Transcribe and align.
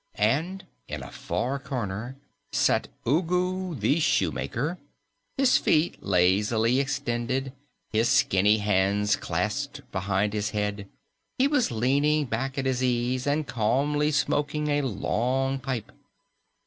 And 0.15 0.65
in 0.87 1.03
a 1.03 1.11
far 1.11 1.59
corner 1.59 2.17
sat 2.51 2.87
Ugu 3.05 3.75
the 3.75 3.99
Shoemaker, 3.99 4.79
his 5.37 5.59
feet 5.59 6.01
lazily 6.01 6.79
extended, 6.79 7.53
his 7.91 8.09
skinny 8.09 8.57
hands 8.57 9.15
clasped 9.15 9.81
behind 9.91 10.33
his 10.33 10.49
head. 10.57 10.87
He 11.37 11.47
was 11.47 11.69
leaning 11.69 12.25
back 12.25 12.57
at 12.57 12.65
his 12.65 12.81
ease 12.83 13.27
and 13.27 13.45
calmly 13.45 14.09
smoking 14.09 14.69
a 14.69 14.81
long 14.81 15.59
pipe. 15.59 15.91